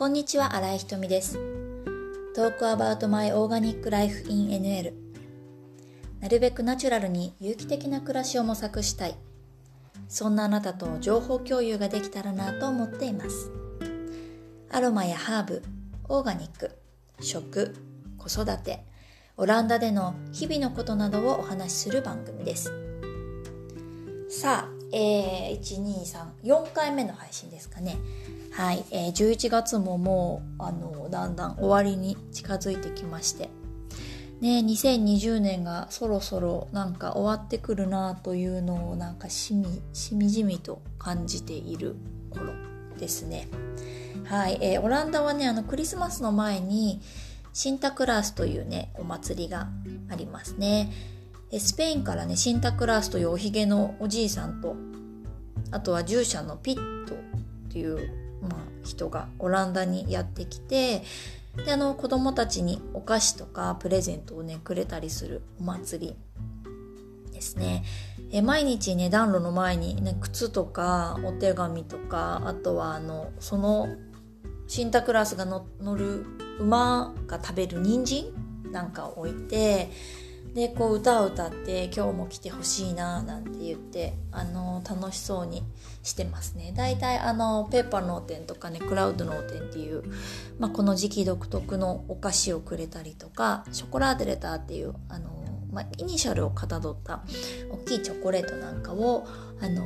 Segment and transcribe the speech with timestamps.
[0.00, 1.38] こんにちは、新井ひとみです。
[2.34, 4.94] Talk about my organic life in NL
[6.20, 9.14] なるべくナチュラルに有機的な暮らしを模索したい。
[10.08, 13.50] そんなあなたと情報共有ができたらなと思っています。
[14.70, 15.62] アロマやハーブ、
[16.08, 16.78] オーガニック、
[17.20, 17.74] 食、
[18.16, 18.86] 子育て、
[19.36, 22.72] オランダでの日々のことなどをお話しする番組です。
[24.30, 26.00] さあ、えー、1、2、
[26.42, 27.98] 3、4回目の配信ですかね。
[28.52, 33.48] はい、えー、11月ももう、あの、だんだん終わりに近づいてきまして。
[34.40, 41.96] ね、2020年がそろそろなんか終わってくるなというのをなんかしみ、しみじみと感じている
[42.30, 42.52] 頃
[42.98, 43.48] ですね。
[44.24, 47.00] はい、えー、オランダはね、あの、クリスマスの前に、
[47.52, 49.68] シンタクラースというね、お祭りが
[50.08, 50.90] ありますね。
[51.58, 54.76] スペインからね、シンタクラースというおひげのおじいさんと、
[55.72, 57.18] あとは従者のピットっ
[57.70, 58.52] ていう、まあ、
[58.84, 61.02] 人がオランダにやってきて、
[61.64, 66.16] で、あの、子供たちにお菓子とかプレゼントをね、くれたりするお祭り
[67.32, 67.84] ですね。
[68.32, 73.88] え毎日ね、暖炉の前にね、靴とかお手紙とか、あとはあの、その
[74.68, 76.24] シンタクラスが乗る
[76.60, 78.26] 馬が食べる人参
[78.70, 79.90] なんかを置いて、
[80.54, 85.62] でこう歌を歌って今日も来てほしいななんて言ってあの楽しそうに
[86.02, 86.72] してますね。
[86.76, 90.02] 大体あのペーパー脳天とかねクラウド脳天っていう、
[90.58, 95.30] まあ、この時期独特のお菓子をくれたりとかショコラーデレターっていうあの、
[95.72, 97.22] まあ、イニシャルをかたどった
[97.70, 99.26] 大きいチョコレートなんかを
[99.60, 99.84] あの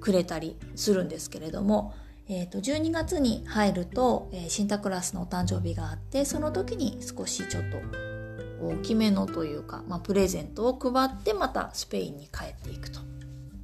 [0.00, 1.94] くれたりするんですけれども
[2.28, 8.15] えー、と12月に入ると、えー、シンタクラスのお誕生日があってその時に少しちょっと
[8.60, 13.00] 大きめのというか、まあ、プレゼントを配ってまたスペインに帰っていくと、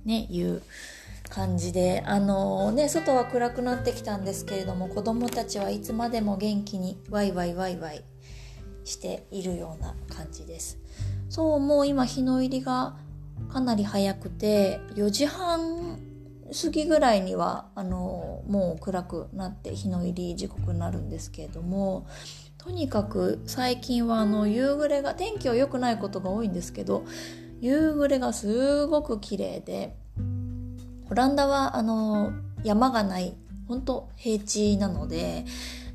[0.04, 0.62] ね、いう
[1.28, 8.04] 感じであのー、ね外は暗くなってきたんですけれども子供たちはいつまでも元気にワイワイワイワイ
[8.84, 10.78] しているような感じです。
[11.30, 12.94] そうもう今日の入りが
[13.48, 15.98] かなり早くて4時半
[16.52, 22.06] 過ぎぐらいにはあのもう暗くなって日の入り時刻になるんですけれども
[22.64, 27.04] とにかく最近はあの夕暮れが天気は良くないことが多いんですけど
[27.60, 29.96] 夕暮れがすごく綺麗で
[31.10, 33.34] オランダはあの山がない
[33.66, 35.44] 本当平地なので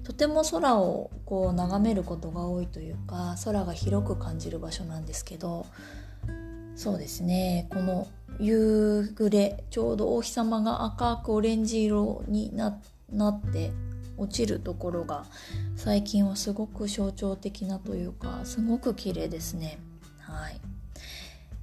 [0.04, 5.66] とても空をこう眺めることが多いというか空が広く感じる場所なんですけど
[6.76, 8.08] そうですねこの
[8.40, 13.72] 夕暮れちょうどお日様が赤くオレンジ色になって
[14.18, 15.26] 落ちるところが
[15.76, 19.80] 最近はすごく象徴的なというかすごく綺麗ですね。
[20.20, 20.60] はい。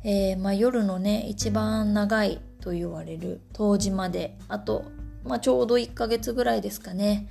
[0.07, 4.85] えー、まあ、夜のね一番長いと言われる冬至まであと、
[5.25, 7.29] まあ、ちょうど1ヶ月ぐらいですかね。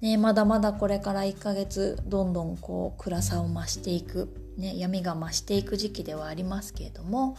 [0.00, 4.28] ねまだまだこれから1ヶ月どんどんこう暗さを増していく
[4.60, 7.36] ね、闇が増していく時期ではありますけれども、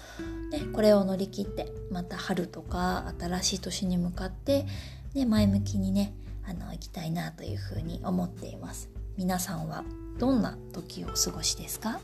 [0.52, 4.66] ね、これを乗り切ってまた春とか新しい年に向かって、
[5.14, 6.14] ね、前向きにね
[6.52, 8.90] あの行きたいなというふうに思っています。
[9.18, 9.86] 皆さんは
[10.20, 12.02] どんな時をお過ごしですか？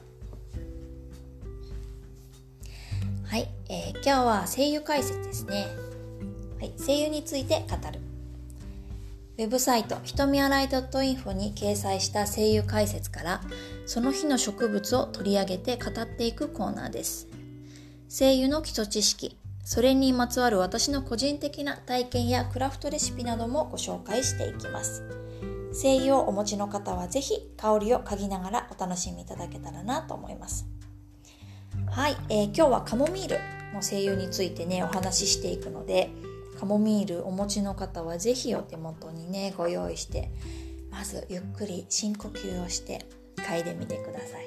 [3.26, 5.68] はい、えー、今日は声優解説ですね、
[6.60, 8.00] はい、声優について語る。
[9.38, 13.42] ウェブサイトひとみあらい .info に掲載した声優解説から
[13.86, 17.28] その日の植物を取り上げて語っていくコーナーです。
[18.10, 19.38] 声優の基礎知識
[19.70, 25.04] それにまつわる私の個人的な体験やクラフトレシピなどもご紹介していきます。
[25.74, 30.66] 声優をお持ちの方はぜひ香りを嗅ぎながらお楽しみいただけたらなと思います。
[31.92, 33.40] はい、えー、今日はカモミール
[33.74, 36.12] の声優についてねお話ししていくので
[36.58, 40.32] カモミールお持ちの方はぜひお手元にねご用意して
[40.90, 43.06] まずゆっくり深呼吸をして
[43.36, 44.47] 嗅いでみてください。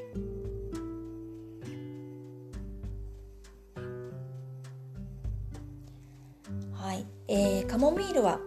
[7.33, 8.41] えー、カモミールは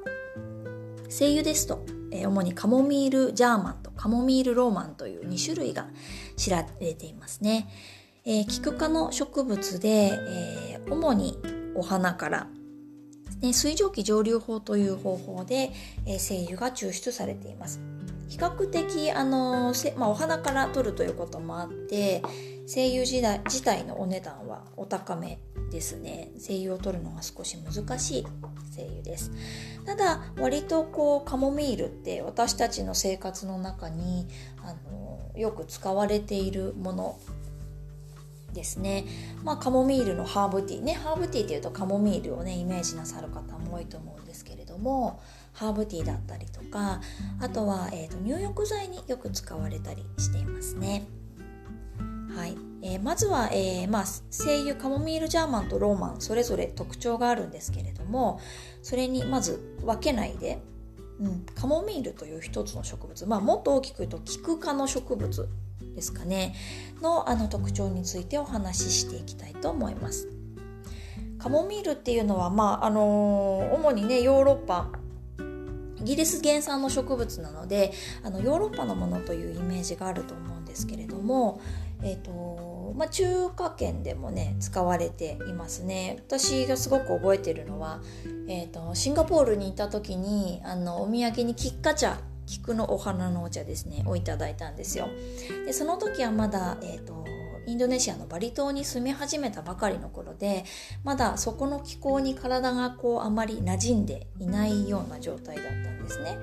[1.07, 5.87] 精油ですと、えー、主にカモミールジャーマンとカモミールローマンという2種類が
[6.35, 7.69] 知られていますね、
[8.25, 11.37] えー、キク科の植物で、えー、主に
[11.75, 12.47] お花から
[13.41, 15.71] ね、水蒸気蒸留法という方法で、
[16.05, 17.81] えー、精油が抽出されています。
[18.29, 22.23] 比較的、あのまあ、お花から取るということもあって
[22.65, 25.39] 精油自体自体のお値段はお高め
[25.71, 26.31] ですね。
[26.37, 28.25] 精油を取るのが少し難しい。
[29.03, 29.31] です
[29.85, 34.27] ただ割とこうカモミールって私たちの生活の中に
[34.61, 37.19] あのよく使われているもの
[38.53, 39.05] ですね。
[39.43, 45.19] まあ、カモミールのハーブティーね、ハーブティーっていうとカモミールをね、イメージなさる方も多いと思うんですけれども、
[45.53, 46.99] ハーブティーだったりとか
[47.39, 51.05] あとは、えーと、入浴剤によく使われたりしていますね。
[52.35, 58.39] はいえー、まずは、えーまあ、精油カモミールジャーマンとローマンそれぞれ特徴があるんですけれども
[58.81, 60.61] それにまず分けないで、
[61.19, 65.47] うん、カモミールという一つの植物、まあ、もっと大きく言うとキク科の植物
[65.95, 66.55] ですかね
[67.01, 70.27] のあの特徴についてお話ししていきたいと思います。
[71.37, 74.89] カモミールっていうのは、まああの主にねヨーロッパ
[75.99, 77.93] イギリス原産の植物なので
[78.23, 81.61] あのヨーロッパのものというイメージがあると思うんですけれども、
[82.03, 86.17] えーとまあ、中華圏でもね使われていますね。
[86.27, 88.01] 私がすごく覚えてるのは、
[88.47, 95.07] えーと、シンガポールにいた時にあのお土産にキッカ茶菊のお花のお茶ですねをいただいたんですよ。
[95.65, 97.23] でその時はまだ、えーと
[97.65, 100.65] インドネシアのバリ島に住み始めたばかりの頃で
[101.03, 106.37] まだそこの気候に体がこうあまり馴染んでいないような状態だったんですね。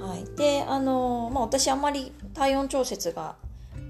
[0.00, 3.36] はい、であの、まあ、私あんまり体温調節が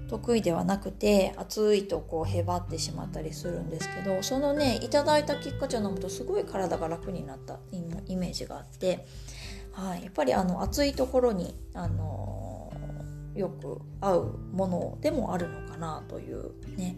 [0.07, 9.05] 得意ではなくて暑いとこうへばってしまったりするんですけどそのねいただいたきっか茶飲むとすごい体が楽になったイメージがあって、
[9.73, 12.73] はい、やっぱりあの暑いところにあの
[13.35, 16.97] よく合うものでもあるのかなというね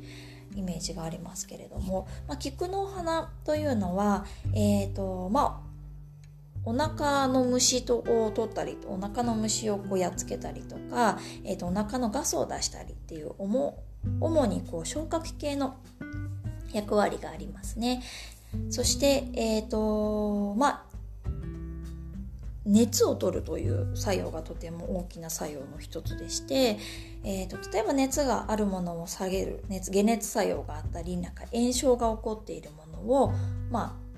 [0.56, 5.69] イメージがありますけれども、まあ、菊の花というのは、えーとまあ、
[6.66, 13.78] お腹の虫を取ったりお腹の虫をこうやっつけたりとか、えー、とお腹のガスを出したりっていう主
[14.20, 15.78] 主にこう消化器系の
[16.74, 18.04] 役割がありますね。
[18.70, 20.84] そして、えーとまあ、
[22.66, 26.78] 熱を取るという作用がとても大きな作用の一つでして、
[27.24, 33.34] えーと、例えば熱があるものを下げる熱解熱作用があったりなんか炎症が起こっているものを、
[33.72, 34.09] まあ、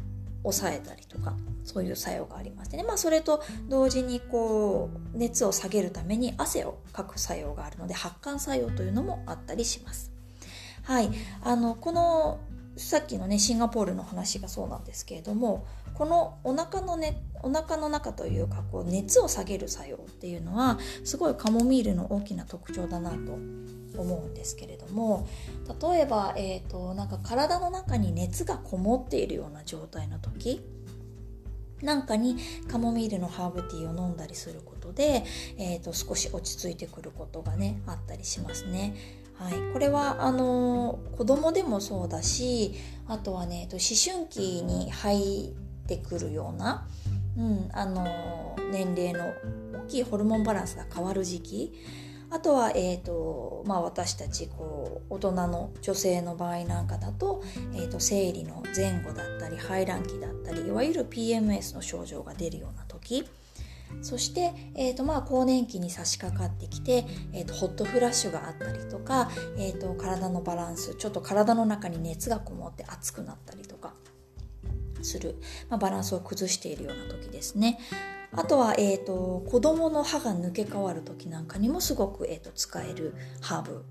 [0.44, 10.12] 抑えたりとかそういう作用がありましてね、まあ、それと同時にこう熱を下げるために汗をかく作用があるので発汗作用というのもあったりします。
[10.84, 11.10] はい、
[11.44, 12.40] あのこの
[12.76, 23.38] さっきのねシンガポールの話がそうなんですけれどもこのお腹のねお腹の中というかこう熱を下げる作用っていうのはすごいカモミールの大きな特徴だなと
[23.98, 25.28] 思うんですけれども
[25.82, 30.62] 例えば、えーと、なんか体の中に熱がこもっているような状態の時
[31.82, 32.38] なんかに
[32.70, 35.24] カモミールのハーブティーを飲んだりすることで、
[35.58, 38.96] えーと、少し落ち着いてくることがねあったりしますね。
[39.36, 42.76] はい、これはあの子供でもそうだし
[43.08, 46.88] あとはねえー、と思春期に入ってくるような、
[47.36, 49.34] うん、あの年齢の
[49.86, 51.74] 大きいホルモンバランスが変わる時期
[52.32, 57.44] あとは、えーとまあ、私たちこう大人の女性の場合なんかだと,、
[57.74, 63.26] えーと、生理の前後だったり排卵期だったりいわゆる PMS の症状が出るような時
[64.02, 73.94] そして、えーとまあ、更年期に差し掛かってきて、えーと、ホットフラッシュがあったりとか、えーと体のバランスちょっと体の中に熱がこもって熱くなったりとか
[75.02, 75.36] する、
[75.70, 77.80] まあ、バランスを崩しているような時ですね。
[78.34, 83.84] あとは、えーと、子供の歯が抜け替わる時なんかにもすごく、えーと使えるハーブ。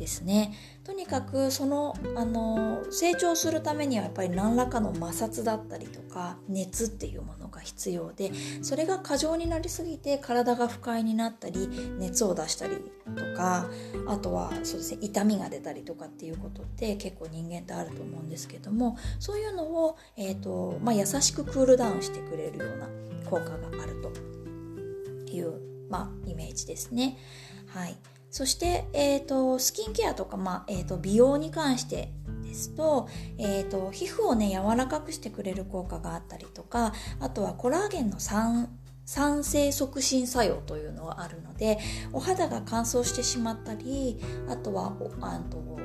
[0.00, 8.32] ですねとにかくそのあの成長するためにはやっぱり何らかの摩擦だったりとか熱っていうものが必要で
[8.62, 12.76] それが過剰になりすぎて体が不快になったり熱を出したり
[13.14, 13.68] とか
[14.08, 22.88] あとはそうですね痛みが出たりとかっていうことって結構人間ってあると思うんですけどもそういうのを、えーとまあ、優しくクールダウンしてくれるような
[23.28, 25.60] 効果があるという、
[25.90, 27.18] まあ、イメージですね。
[27.66, 27.96] はい
[28.30, 33.08] そして、えーと、スキンケアとか、まあえーと、美容に関してですと,、
[33.38, 41.78] えーと、皮膚をね柔らかくしてくれる効果があったりとかあとはコラーゲンの酸酸性促進作用というのがあるので
[42.12, 45.80] お肌が乾燥してしまったりあとはあと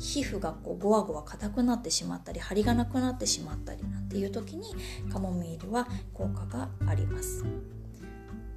[0.00, 4.66] 皮膚がこうゴワゴワ硬くなってしまったり張りがなくなってしまったりなんていう時に
[5.12, 7.44] カモミールは効果があります。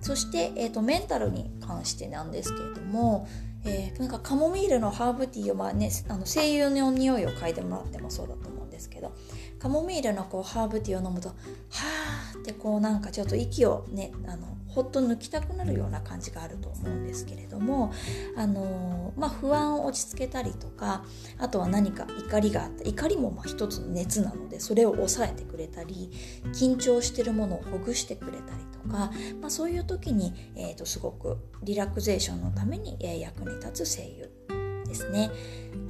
[0.01, 3.27] そして、えーと、メンタルに関してなんですけれども、
[3.65, 9.13] えー、なんかカモミールのハーブティーを、まあね、あの精油の匂いを嗅いでもらってもそうだと思うんですけど
[9.59, 17.91] カモミールのこうハーブティーを飲むとはあーってこうなんかちょっと息をねあのほっと抜きたくなるような感じがあると思うんですけれども
[18.38, 21.03] あの、まあ、不安を落ち着けたりとか
[21.39, 26.12] あとは何か怒りがあった怒りもまあ一つの熱なのでそれを抑えてくれたり
[26.53, 34.13] 緊張してるものをほぐしてくれたりとか、まあ、そういう時に、えー、とすごくリラクゼーションのために、え、役に立つ精
[34.48, 35.29] 油ですね。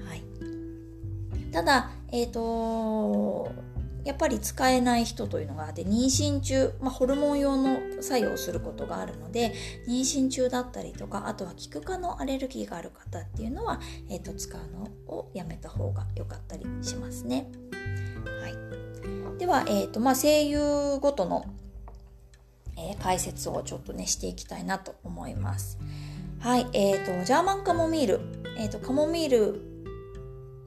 [0.08, 0.24] はい、
[1.52, 3.52] ただ、えーと
[4.10, 9.54] やっぱり使えない人というのがあって妊娠中、まあ、ホルモン用の作用をすることがあるので
[9.88, 17.52] 妊娠中だったりとかあとはキク科のアレルギーがある方っていうのは、えーと、使うのをやめた方が良かったりしますね。
[18.42, 18.48] は
[19.36, 21.46] い、では、えーとまあ、声優ごとの、
[22.78, 25.78] えー、解説をちょっとねしていきたいなと思います。
[26.40, 28.22] はい、えーと、ジャーマンカモミール、
[28.58, 29.69] えーとカモミール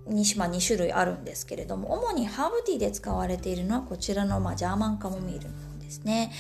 [0.07, 6.33] にまあ、2種類あるんですけれども主にハーブティーで使われているのはこちらの、まあ、ジャーマンカモミールの方ですね、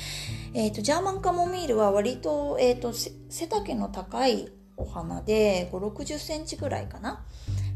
[0.54, 7.24] えーと、ジャーマンカモミールは割と,、えーと、背丈の高いお花で5 6 0センチぐらいかな、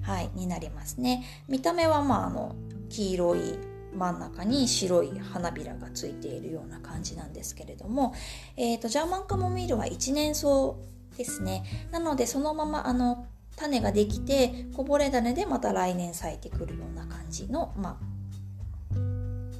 [0.02, 1.24] はい、になりますね。
[1.48, 2.56] 見た目は、まあ、あの
[2.88, 3.58] 黄色い
[3.94, 8.14] 真ん中に白い花びらがついているような感じなんですけれども、
[8.56, 10.74] えー、とジャーマンカモミールは一年草
[11.16, 11.64] ですね。
[11.90, 13.26] なのでそのままあの
[13.56, 18.16] 種ができてこぼれ種でまた来年咲いてくるような感じの、まあ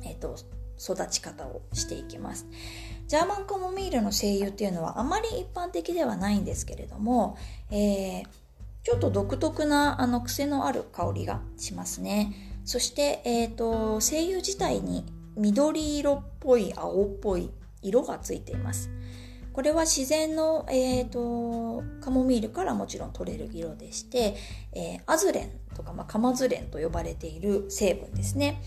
[0.04, 0.36] えーと、
[0.78, 2.46] 育ち方をしていきます。
[3.08, 7.36] ジャーマンカモミールの精油っていうのはあまり一般的ではないんですけれども、
[7.70, 8.26] えー、
[8.82, 12.34] ちょっと独特なあの癖のある香りがしますね。
[12.64, 17.50] そして、えーと精油自体に緑色っぽい青っぽい
[17.82, 18.90] 色がついています。
[19.56, 24.36] これは自然の、えーと、カモミールからもちろん取れる色でして、
[24.74, 28.62] えー、アズレンとか、まあ、カマズレンと呼ばれている成分ですね。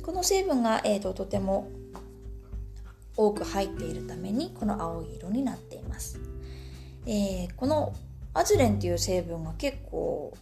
[0.00, 1.68] この成分が、えーと、とても
[3.16, 6.20] 多く入っているためにこの青い色になっています、
[7.04, 7.92] えー、この
[8.32, 10.32] アズレンっていう成分が結構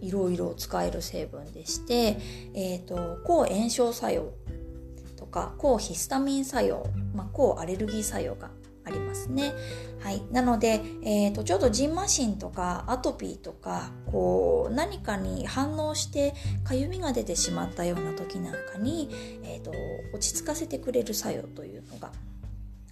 [0.00, 2.16] いろいろ使える成分でして、
[2.54, 4.32] えーと抗炎症作用
[5.16, 8.50] とか抗ヒスタミン作用、まあ、抗アレルギー作用が
[8.90, 9.54] ありますね。
[10.00, 19.10] はい、なので、えーと、ちょうどジンマシンとかアトピーとかこう何かに反応してかゆみが出てしまったような時なんかに、
[19.44, 19.72] えーと、
[20.14, 22.10] 落ち着かせてくれる作用というのが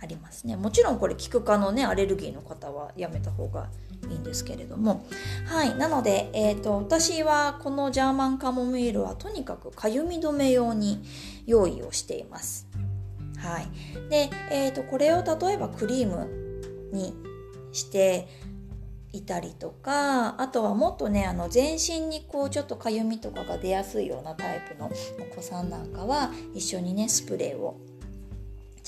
[0.01, 0.57] ありますね。
[0.57, 3.69] もちろんこれキク科のねアレルギーの方はやめた方が
[4.11, 5.05] いいんですけれども
[5.47, 11.03] はいなので、えーと私はこのジャーマンカモミールはとにかくかゆみ止め用に
[11.47, 12.69] 用意をしています。
[13.39, 16.29] はい、で、えーと、これを例えばクリーム
[16.93, 17.15] に
[17.73, 18.29] して
[19.13, 24.91] いたりとかあとはもっとねあの全身にこうちょっとかゆみとかが出やすいようなタイプの
[25.21, 27.81] お子さんなんかは一緒にねスプレーを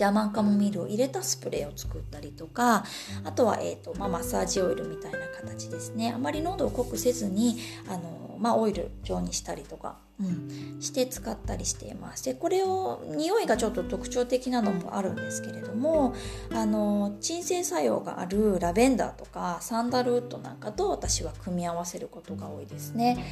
[0.00, 2.84] ジャーマンカモミールを入れたスプレーを作ったりとか
[3.22, 6.12] あとは、えーとまあ、マッサージオイルみたいな形ですね。
[6.14, 12.24] あまり喉を濃くせずにあの、まあ、オイル状にしたりとかうん、して使ったりしています。
[12.24, 16.14] でこれを匂いがちょっと特徴的なのもあるんですけれども
[16.52, 23.24] あの鎮静作用があるラベンダーとかサンダルウッドなんかと私は組み合わせることが多いですね。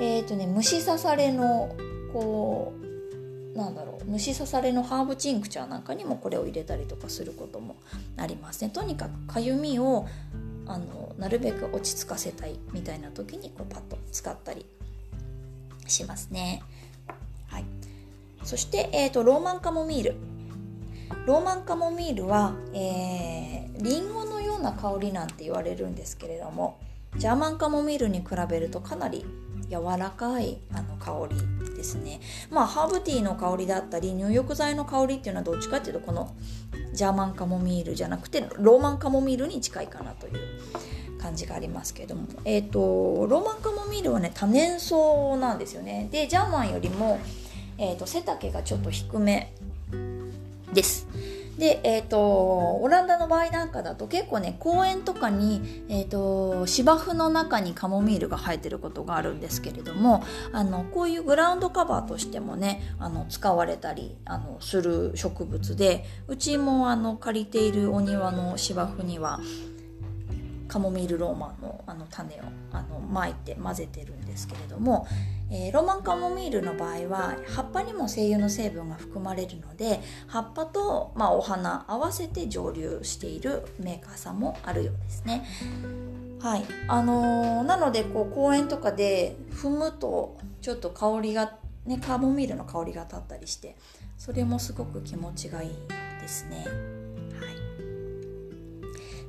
[0.00, 1.74] えっ、ー、とね虫刺されの
[2.12, 2.74] こ
[3.54, 7.76] うなんだろう虫刺されのハーブチンクチャーなんかにもこれを入れたりとかすることも
[8.16, 8.70] ありますね。
[8.70, 10.06] とにかくかゆみを
[10.66, 14.66] あのなるべく落ち着かせたいみたいな時にこうパッと使ったり
[15.86, 16.62] しますね。
[17.48, 17.64] はい、
[18.42, 20.16] そして、えーと、ローマンカモミール。
[21.26, 26.78] ローマンカモミールは、えー、リンゴのような香りなんて言われるんですけれども
[27.16, 29.24] ジャーマンカモミールに比べるとかなり
[29.68, 32.20] 柔らかいあの香りですね
[32.50, 36.32] まあハーブティーの香りだったり入浴剤の香りっていうのはどっちかっていうとこの
[36.96, 40.34] ジャーマンカモミールじゃなくてローマンカモミールに近いかなという
[41.20, 46.08] 感じがありますけれども、えーと、ローマンカモミールはね多年草なんですよね。
[46.10, 47.20] でジャーマンよりも、
[47.78, 49.52] えーと、背丈がちょっと低め
[50.72, 51.06] です。
[51.58, 60.22] で、えーと、オランダの場合なんかだと結構ね公園とかに、えー、と芝生の中にカモミールが生えてることがあるんですけれども
[60.52, 69.40] あのこういうグラウンドカバーとしてもねあの使われたりあのする植物でうちもあの借りているお庭の芝生には
[70.68, 72.38] カモミールローマンのあの種を
[72.72, 75.06] あの巻いて混ぜてるんですけれども、
[75.50, 85.44] えー、ローマンカモミールの場合は葉っぱにも精油の成分が含まれるので葉っぱと、まあ、お花合わせて蒸留しているメーカーさんもあるようですね。
[86.40, 91.56] はいあのー、なのでこう公園とかで踏むとちょっと香りが、
[91.86, 93.76] ね、カモミールの香りが立ったりして
[94.18, 95.70] それもすごく気持ちがいい
[96.20, 97.05] ですね。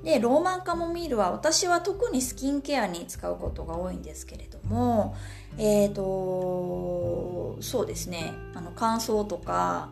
[0.08, 5.18] でローマンカモミールは私は特にスキンケアに使うことが多いんですけれども
[5.58, 8.32] えっ、ー、とそうですね。
[8.56, 9.90] あの乾燥とか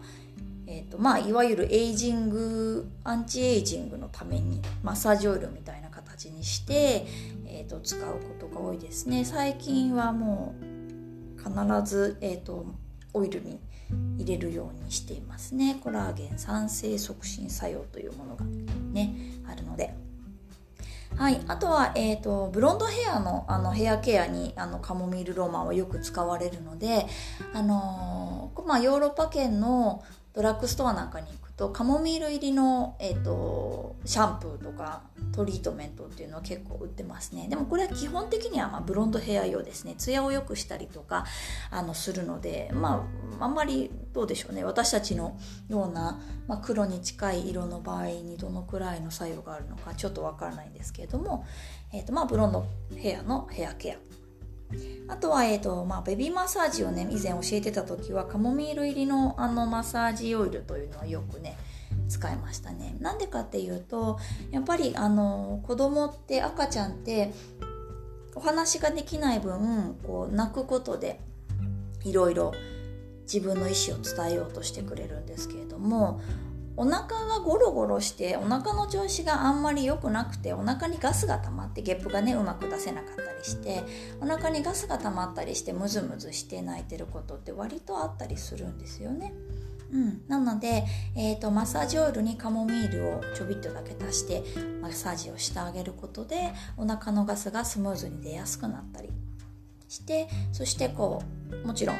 [0.67, 7.05] えーとまあ、いわゆるエイジングアンチエイジングのためにマッサージオイルみたいな形にして、
[7.45, 9.25] えーと、使うことが多いですね。
[9.25, 11.53] 最近はもう必
[11.83, 12.65] ず、えーと、
[13.13, 13.59] オイルに
[14.17, 15.77] 入れるようにしていますね。
[15.83, 19.13] コラーゲン酸性促進作用というものがね
[19.47, 20.04] あるので。
[21.17, 27.05] はい、あとは、えーと、ブロンドヘアのあのヘアケアにあのカモミールローマンはよく使われるので、
[27.53, 30.03] あのー、まあ、ヨーロッパ圏の
[30.35, 37.47] ドラッグストアなんかに行くとカモミール入りの、えーと、シャンプーとかトリートメントっていうのは結構売ってますね。
[37.47, 39.95] でもこれは基本的にはまブロンドヘア用ですね。
[39.97, 41.25] ツヤを良くしたりとか
[41.71, 43.07] あのするのでま
[43.39, 44.65] ああんまりどうでしょうね。
[44.65, 45.39] 私たちの
[45.69, 51.45] ような、まあ、黒に近い色の場合にどのくらいの作用があるのかちょっとわからないんですけれども、
[51.93, 52.65] えーとまあ、ブロンド
[52.97, 54.24] ヘアのヘアケア。
[55.07, 61.57] あとは、えーとまあ、ベビーマッサージをね以前教えてた時はカモミール入りのあのマッサージオイルというのはよくね
[62.07, 62.95] 使いましたね。
[62.99, 64.19] なんでかっていうと
[64.51, 67.31] やっぱりあの子供って赤ちゃんって
[68.35, 71.19] お話ができない分こう泣くことで
[72.03, 72.53] いろいろ
[73.23, 76.21] 自分の意思を伝えようとしてくれるんですけれども
[76.77, 83.83] お腹がゴロゴロしてお腹の調子があんまり良くなくてお腹にガスが溜まってゲップがねうまく出せなかったりして
[84.19, 89.33] お腹にガスが溜まったりしてムズムズして泣いてることって割とあったりするんですよね。
[89.91, 90.83] うん、なので、
[91.15, 94.43] えーと、マッサージオイルにカモミールをちょびっとだけ足して
[94.81, 99.09] マッサージをしてあげることでお腹のガスがスムーズに出やすくなったり
[99.87, 101.21] してそしてこ
[101.63, 101.97] うもちろん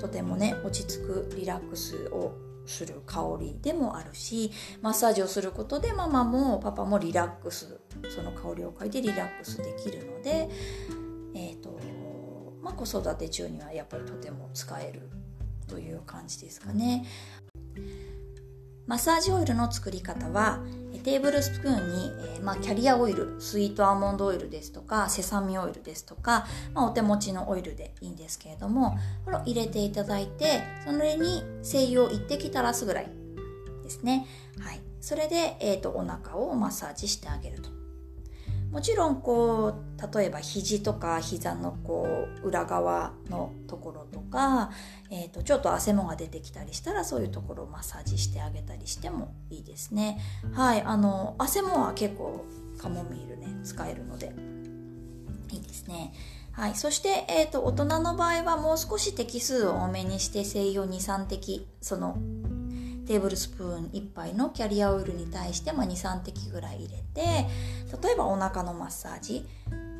[0.00, 2.32] とてもね落ち着くリラックスを
[2.66, 4.50] する香りでもあるし
[4.82, 10.48] マッサージをすることでママもパパもリラックスその香りを嗅いでリラックスできるので、
[11.34, 11.78] えーと
[12.62, 15.08] まあ、子育て中にはやっぱりとても使える
[15.68, 17.04] という感じですかね。
[18.86, 20.60] マッサージオイルの作り方は
[21.06, 33.10] テーブルスプーンに、えー、まあ、キャリアオイルスイートアーモンドオイルですとかセサミオイルですとか、まあ、お手持ちのオイルでいいんですけれどもこれを入れていただいてそれに精油を1滴垂らすぐらい
[33.84, 34.26] ですね、
[34.58, 37.75] はい、それで、えーと、とお腹をマッサージしてあげると。
[38.70, 44.70] もちろんこう例えば肘とか膝のこう裏側のところとか、
[45.10, 50.18] えー、とちょっと汗もが出てきたりしたらそういうところをマッサージしてあげたりしてもいいですね。
[50.52, 52.44] はいあの汗もは結構
[52.78, 54.32] カモミールね使えるので
[55.50, 56.12] いいですね。
[56.52, 62.16] はい、そして、えーと、大人の場合はもう少し滴数を多めにして精油23滴その
[63.06, 67.46] テーブルスプーン1杯のキャリアオイルに対して、ま、23滴ぐらい入れて
[68.02, 69.46] 例えばお腹のマッサージ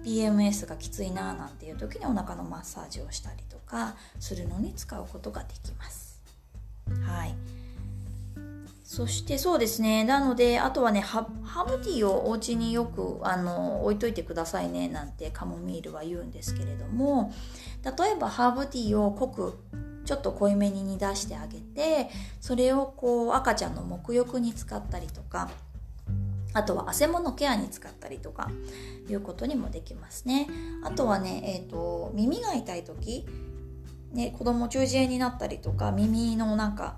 [0.05, 6.23] PMS がきついななんていう時にお腹のマッサージをしたりとかするのに使うことができます。
[7.05, 7.35] はい
[8.87, 10.05] そしてそうですね。
[10.05, 17.33] なので、あとはね、ハーブティーをお家によくあの置いといてくださいねなんてカモミールは言うんですけれども、
[17.85, 19.59] 例えばハーブティーを濃く
[20.07, 22.09] ちょっと濃いめに煮出してあげて
[22.41, 25.51] それをこう赤ちゃんの沐浴に使ったりとか
[26.55, 28.51] あとは汗ものケアに使ったりとか
[29.11, 30.49] いうことにもできますね。
[30.83, 33.27] あとはね、えーと、耳が痛い時
[34.17, 36.97] ね、子供中耳炎になったりとか耳のなんか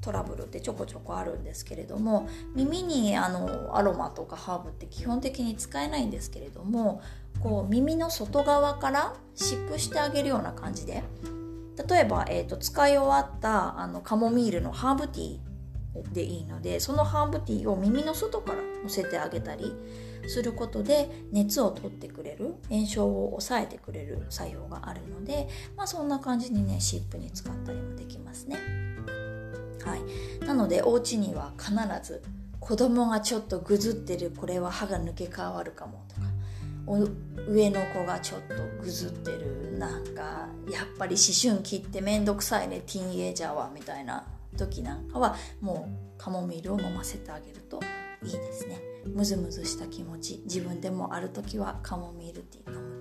[0.00, 7.00] トラブルってちょこちょこあるんですけれども耳にあのアロマとかハーブって基本的に使えないんですけれども
[7.40, 11.02] こう耳の外側から湿布してあげるような感じで
[11.88, 19.72] 例えば、えーと、使い終わったあのカモミールのハーブティーでいいのでそのハーブティーを耳の外からのせてあげたり
[20.28, 28.56] することで熱を取ってくれる炎症を抑えてくれる作用があるので、まあ、そんな感じにね湿布に使ったりもできますね。
[29.84, 32.20] はい、なのでお家には必ず
[32.58, 36.15] 子供がちょっとぐずってるこれは歯が抜け変わるかもと
[36.86, 39.76] 上の子がちょっとぐずってる。
[39.78, 42.80] なんかやっぱり思春期って面倒くさいね。
[42.86, 44.24] ティーンエイジャーはみたいな
[44.56, 47.80] 時なんかはもうカモミールを飲ませてあげると
[48.22, 48.80] いいですね。
[49.06, 50.42] ムズムズした気持ち。
[50.44, 52.95] 自分でもある時はカモミールティー飲む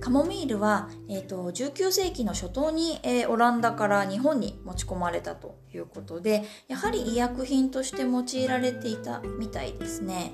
[0.00, 10.32] カモミールは、えーと、19世紀の初頭に、えー、オランダから日本に持ち込まれたということでやはり医薬品として用いられていたみたいですね。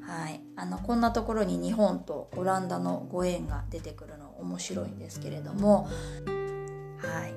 [0.00, 5.88] はい、あのこんなところに日本とオランダのご縁が出てくるの面白いんですけれども、
[6.98, 7.32] はい、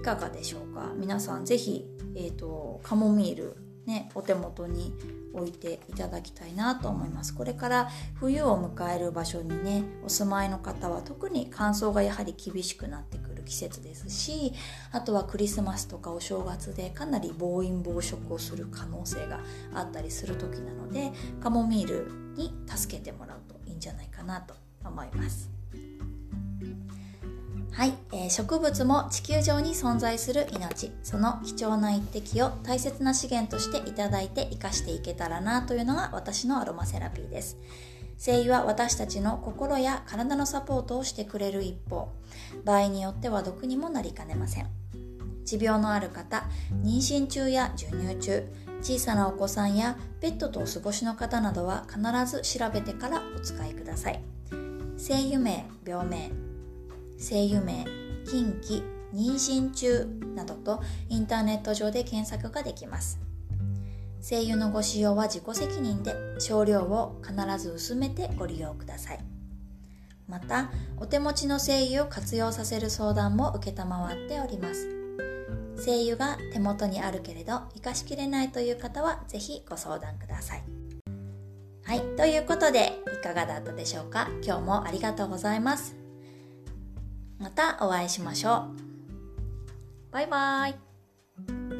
[0.00, 0.92] いかがでしょうか？
[0.94, 1.84] 皆さん是非、
[2.14, 3.56] えーとカモミール
[3.86, 4.92] ね、お手元に
[5.32, 7.34] 置いていただきたいなと思います。
[7.34, 14.52] これから冬を迎える場所にねお住まいの方は特に乾燥がやはり厳しくなってくる季節ですし
[14.92, 19.40] あとはクリスマスとかお正月でかなり暴飲暴食をする可能性が
[19.74, 25.55] あったりする時なのでカモミールに助けてもらうといいんじゃないかなと思います。
[27.76, 30.92] はい、えー、植物も地球上に存在する命。
[31.02, 37.58] その貴重な一滴を大切な資源としていただいて生かしていけたらなというのが私のアロマセラピーです。
[38.16, 42.08] 精油は私たちの心や体のサポートをしてくれる一方
[42.64, 44.70] 場合によっては毒にもなりかねません。
[45.44, 46.44] 持病のある方
[46.82, 54.22] 妊娠中や授乳中小さなお子さんやペットとお過ごしの方などは必ず調べてからお使いください。
[54.96, 56.45] 精油名病名
[57.18, 57.84] 声優名
[58.28, 58.82] 近畿
[59.14, 63.18] 妊娠中などとインターネット上で検索ができます。
[64.28, 69.20] 声優のご使用は自己責任で少量を必ず薄めてご利用ください。
[70.28, 73.72] またお手持ちの精油を活用させる相談も承っ
[74.28, 74.88] ております。
[75.78, 80.64] 精油が手元にあるけれど活かしきれないという方は是非ご相談ください。
[81.84, 84.28] はいということでいかがだったでしょうか？
[84.44, 85.95] 今日もありがとうございます。
[87.38, 88.68] またお会いしましょ
[90.10, 90.12] う。
[90.12, 91.75] バイバイ。